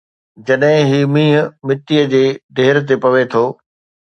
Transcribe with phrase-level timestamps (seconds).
[0.45, 2.23] جڏهن هي مينهن مٽيءَ جي
[2.61, 3.45] ڍير تي پوي ٿو